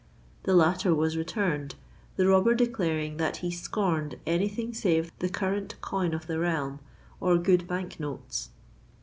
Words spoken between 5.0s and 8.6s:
the current coin of the realm or good Bank notes.